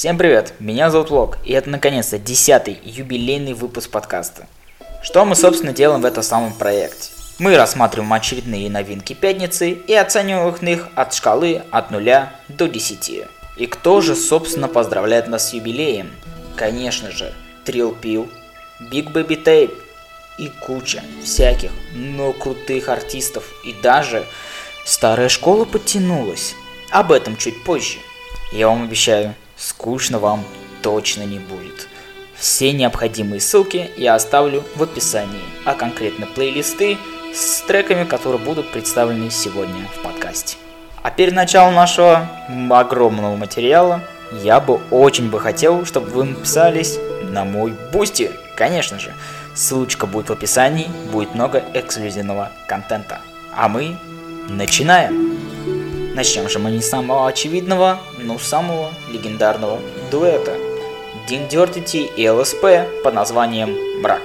[0.00, 4.46] Всем привет, меня зовут Лок, и это наконец-то десятый юбилейный выпуск подкаста.
[5.02, 7.10] Что мы, собственно, делаем в этом самом проекте?
[7.38, 13.24] Мы рассматриваем очередные новинки пятницы и оцениваем их от шкалы от 0 до 10.
[13.58, 16.10] И кто же, собственно, поздравляет нас с юбилеем?
[16.56, 17.34] Конечно же,
[17.66, 18.26] Trill Pill,
[18.90, 19.76] Big Baby Tape
[20.38, 23.44] и куча всяких, но крутых артистов.
[23.66, 24.24] И даже
[24.86, 26.54] старая школа подтянулась.
[26.90, 27.98] Об этом чуть позже.
[28.50, 30.44] Я вам обещаю, скучно вам
[30.82, 31.88] точно не будет.
[32.34, 36.96] Все необходимые ссылки я оставлю в описании, а конкретно плейлисты
[37.34, 40.56] с треками, которые будут представлены сегодня в подкасте.
[41.02, 42.28] А перед началом нашего
[42.70, 44.00] огромного материала
[44.42, 49.12] я бы очень бы хотел, чтобы вы подписались на мой Boosty, конечно же.
[49.54, 53.20] Ссылочка будет в описании, будет много эксклюзивного контента.
[53.54, 53.96] А мы
[54.48, 55.29] начинаем!
[56.20, 60.52] Начнем же мы не с самого очевидного, но самого легендарного дуэта.
[61.26, 62.62] Дин Дертити и ЛСП
[63.02, 64.20] под названием «Мрак».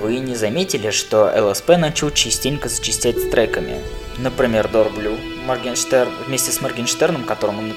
[0.00, 3.82] Вы не заметили, что ЛСП начал частенько зачистять с треками?
[4.16, 7.74] Например, Дорблю Моргенштерн вместе с Моргенштерном, которым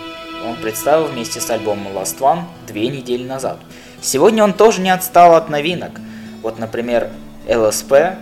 [0.48, 3.58] он, представил вместе с альбомом Last One две недели назад.
[4.02, 6.00] Сегодня он тоже не отстал от новинок.
[6.42, 7.10] Вот, например,
[7.50, 8.16] ЛСП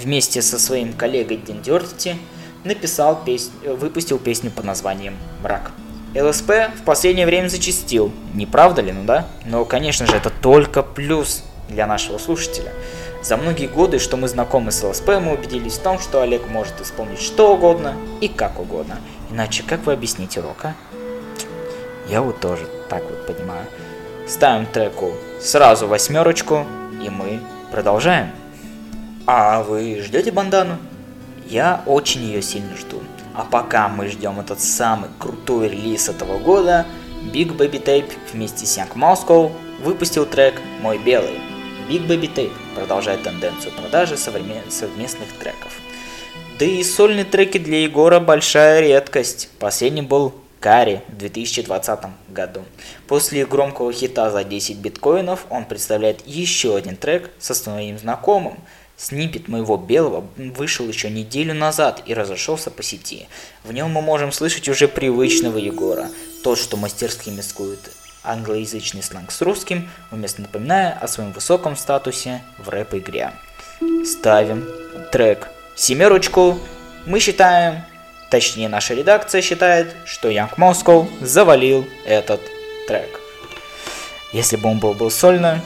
[0.00, 2.16] вместе со своим коллегой Дин Дертити–
[2.64, 5.70] написал песню, выпустил песню под названием «Мрак».
[6.14, 9.26] ЛСП в последнее время зачастил, не правда ли, ну да?
[9.44, 12.72] Но, конечно же, это только плюс для нашего слушателя.
[13.22, 16.80] За многие годы, что мы знакомы с ЛСП, мы убедились в том, что Олег может
[16.80, 18.98] исполнить что угодно и как угодно.
[19.30, 20.74] Иначе как вы объясните рока?
[22.08, 23.66] Я вот тоже так вот понимаю.
[24.26, 26.64] Ставим треку сразу восьмерочку,
[27.04, 28.30] и мы продолжаем.
[29.26, 30.78] А вы ждете бандану?
[31.48, 33.02] Я очень ее сильно жду.
[33.34, 36.84] А пока мы ждем этот самый крутой релиз этого года,
[37.32, 39.50] Big Baby Tape вместе с Young Moscow
[39.82, 41.40] выпустил трек «Мой белый».
[41.88, 45.72] Big Baby Tape продолжает тенденцию продажи совместных треков.
[46.58, 49.48] Да и сольные треки для Егора большая редкость.
[49.58, 52.64] Последним был Кари в 2020 году.
[53.06, 58.58] После громкого хита за 10 биткоинов он представляет еще один трек со своим знакомым–
[58.98, 63.28] Снипет моего белого вышел еще неделю назад и разошелся по сети.
[63.62, 66.08] В нем мы можем слышать уже привычного Егора,
[66.42, 67.78] тот, что мастерски маскует
[68.24, 73.30] англоязычный сленг с русским, уместно напоминая о своем высоком статусе в рэп-игре.
[74.04, 74.66] Ставим
[75.12, 76.58] трек семерочку.
[77.06, 77.82] Мы считаем,
[78.32, 82.40] точнее наша редакция считает, что Young Moscow завалил этот
[82.88, 83.20] трек.
[84.32, 85.62] Если бы он был, был сольно,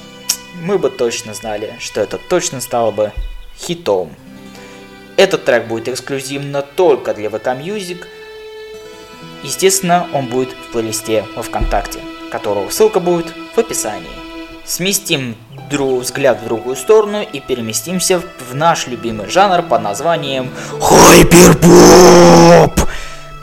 [0.60, 3.12] мы бы точно знали, что это точно стало бы
[3.58, 4.10] хитом.
[5.16, 8.04] Этот трек будет эксклюзивно только для VK Music.
[9.42, 14.08] Естественно, он будет в плейлисте во Вконтакте, которого ссылка будет в описании.
[14.64, 15.36] Сместим
[15.70, 21.62] друг, взгляд в другую сторону и переместимся в наш любимый жанр под названием Hyperpop.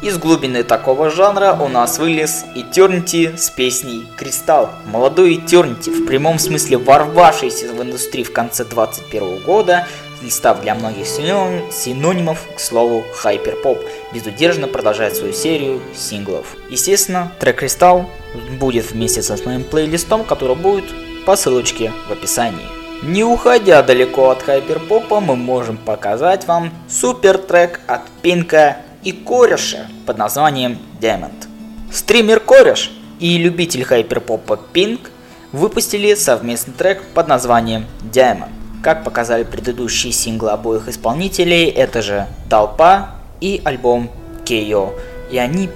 [0.01, 4.69] Из глубины такого жанра у нас вылез Eternity с песней «Кристалл».
[4.85, 9.85] Молодой Eternity, в прямом смысле ворвавшийся в индустрию в конце 2021 года,
[10.29, 13.79] став для многих синонимом к слову hyperpop,
[14.13, 16.55] безудержно продолжает свою серию синглов.
[16.69, 18.09] Естественно, трек «Кристалл»
[18.57, 20.85] будет вместе со своим плейлистом, который будет
[21.25, 22.67] по ссылочке в описании.
[23.03, 29.87] Не уходя далеко от хайперпопа, мы можем показать вам супер трек от Пинка и кореша
[30.05, 31.47] под названием Diamond.
[31.91, 35.09] Стример Кореш и любитель хайперпопа Pink
[35.51, 38.49] выпустили совместный трек под названием Diamond.
[38.83, 44.09] Как показали предыдущие синглы обоих исполнителей, это же Толпа и альбом
[44.45, 44.93] Кейо.
[45.31, 45.69] И они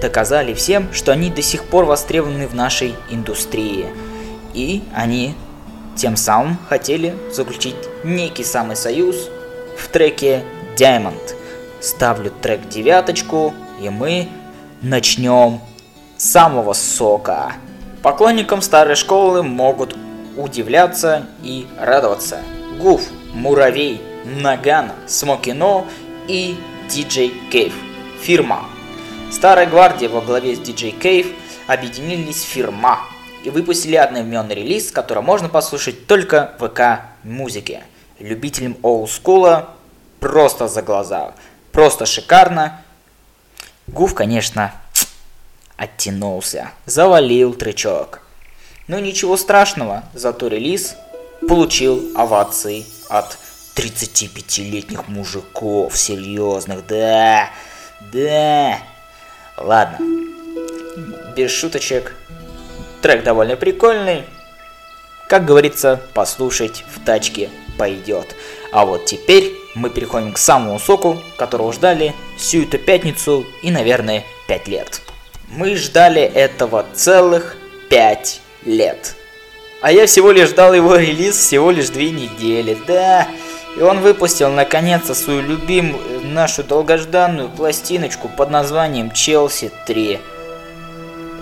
[0.00, 3.86] доказали всем, что они до сих пор востребованы в нашей индустрии.
[4.54, 5.34] И они
[5.96, 9.28] тем самым хотели заключить некий самый союз
[9.76, 10.42] в треке
[10.76, 11.34] Diamond–
[11.80, 14.28] ставлю трек девяточку, и мы
[14.82, 15.60] начнем
[16.16, 17.52] с самого сока.
[18.02, 19.96] Поклонникам старой школы могут
[20.36, 22.40] удивляться и радоваться.
[22.78, 23.02] Гуф,
[23.34, 25.84] Муравей, Нагана, Смокино
[26.28, 26.56] и
[26.88, 27.74] DJ Кейв.
[28.20, 28.64] Фирма.
[29.30, 31.28] Старая гвардия во главе с DJ Кейв
[31.66, 33.00] объединились в фирма
[33.44, 37.82] и выпустили одноименный релиз, который можно послушать только в ВК музыке.
[38.18, 39.70] Любителям олдскула
[40.18, 41.34] просто за глаза.
[41.72, 42.80] Просто шикарно.
[43.86, 44.72] Гуф, конечно,
[45.76, 46.70] оттянулся.
[46.86, 48.22] Завалил тречок.
[48.86, 50.96] Но ничего страшного, зато релиз
[51.46, 53.38] получил овации от
[53.76, 57.50] 35-летних мужиков, серьезных, да,
[58.12, 58.78] да.
[59.56, 59.98] Ладно,
[61.36, 62.14] без шуточек,
[63.02, 64.24] Трек довольно прикольный.
[65.28, 67.48] Как говорится, послушать в тачке
[67.78, 68.34] пойдет.
[68.72, 74.24] А вот теперь мы переходим к самому соку, которого ждали всю эту пятницу и, наверное,
[74.48, 75.00] 5 лет.
[75.48, 77.56] Мы ждали этого целых
[77.90, 79.14] 5 лет.
[79.80, 83.28] А я всего лишь ждал его релиз всего лишь 2 недели, да.
[83.76, 90.18] И он выпустил наконец-то свою любимую, нашу долгожданную пластиночку под названием Челси 3.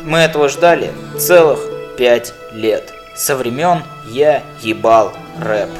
[0.04, 1.60] Мы этого ждали целых
[1.96, 2.92] 5 лет.
[3.16, 5.70] Со времен я ебал рэп.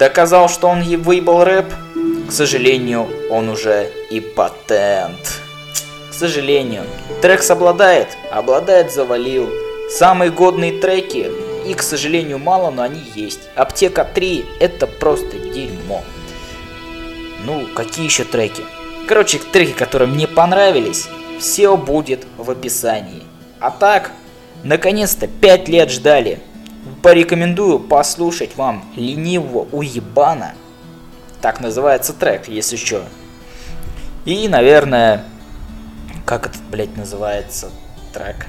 [0.00, 1.66] Доказал, что он выебал рэп?
[2.26, 5.42] К сожалению, он уже и патент.
[6.08, 6.84] К сожалению,
[7.20, 9.50] трек обладает, обладает завалил.
[9.90, 11.30] Самые годные треки,
[11.66, 13.40] и, к сожалению, мало, но они есть.
[13.56, 16.02] Аптека 3 это просто дерьмо.
[17.44, 18.62] Ну, какие еще треки?
[19.06, 21.08] Короче, треки, которые мне понравились,
[21.38, 23.24] все будет в описании.
[23.58, 24.12] А так,
[24.64, 26.40] наконец-то 5 лет ждали.
[27.02, 30.54] Порекомендую послушать вам ленивого уебана.
[31.40, 33.02] Так называется трек, если что.
[34.26, 35.24] И, наверное,
[36.26, 37.70] как этот, блядь, называется
[38.12, 38.46] трек?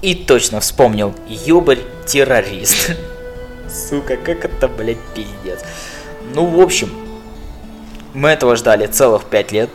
[0.00, 1.14] И точно вспомнил.
[1.28, 2.96] Ёбарь-террорист.
[3.68, 5.60] Сука, как это, блядь, пиздец.
[6.34, 6.90] Ну, в общем,
[8.14, 9.70] мы этого ждали целых пять лет.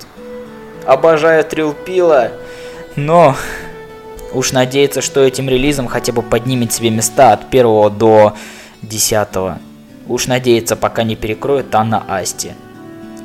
[0.85, 2.31] Обожаю Трилпила,
[2.95, 3.35] но
[4.37, 8.35] уж надеяться, что этим релизом хотя бы поднимет себе места от первого до
[8.83, 9.59] десятого.
[10.07, 12.51] Уж надеяться, пока не перекроют Анна Асти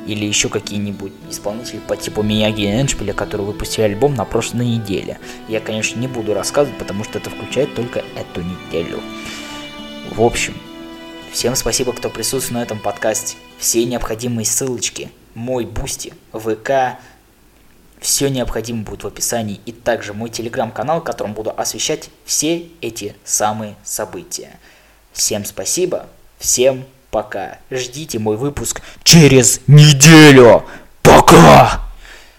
[0.07, 5.19] или еще какие-нибудь исполнители по типу Мияги и Эншпиля, которые выпустили альбом на прошлой неделе.
[5.47, 8.99] Я, конечно, не буду рассказывать, потому что это включает только эту неделю.
[10.11, 10.55] В общем,
[11.31, 13.37] всем спасибо, кто присутствует на этом подкасте.
[13.59, 16.97] Все необходимые ссылочки, мой Boosty, ВК,
[18.03, 23.15] все необходимое будет в описании и также мой телеграм-канал, в котором буду освещать все эти
[23.23, 24.59] самые события.
[25.13, 26.07] Всем спасибо,
[26.37, 27.59] всем пока.
[27.71, 30.65] Ждите мой выпуск через неделю.
[31.01, 31.92] Пока!